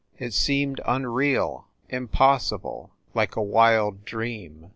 It 0.17 0.33
seemed 0.33 0.81
unreal, 0.87 1.67
impossible, 1.89 2.89
like 3.13 3.35
a 3.35 3.43
wild 3.43 4.03
dream. 4.03 4.69